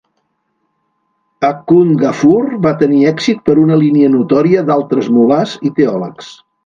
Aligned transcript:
Akhund 1.49 1.99
Ghaffur 2.05 2.49
va 2.65 2.71
tenir 2.81 3.03
èxit 3.11 3.43
per 3.51 3.59
una 3.65 3.77
línia 3.83 4.11
notòria 4.15 4.65
d'altres 4.71 5.13
"mullahs" 5.19 5.55
i 5.71 5.75
teòlegs. 5.83 6.33